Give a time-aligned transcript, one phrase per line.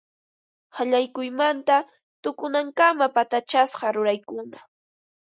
[0.75, 1.77] Qallaykuymanta
[2.23, 4.57] tukunankama patachasqa ruraykuna